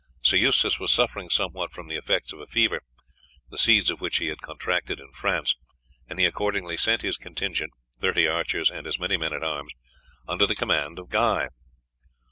[0.23, 2.81] Sir Eustace was suffering somewhat from the effects of a fever,
[3.51, 5.55] the seeds of which he had contracted in France,
[6.07, 9.73] and he accordingly sent his contingent, thirty archers and as many men at arms,
[10.27, 11.49] under the command of Guy.